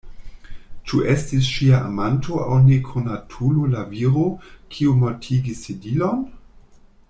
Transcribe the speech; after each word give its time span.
Ĉu 0.91 1.01
estis 1.15 1.49
ŝia 1.55 1.81
amanto 1.89 2.39
aŭ 2.45 2.57
nekonatulo 2.69 3.69
la 3.75 3.85
viro, 3.93 4.27
kiu 4.77 4.97
mortigis 5.05 5.63
Sedilon? 5.69 6.27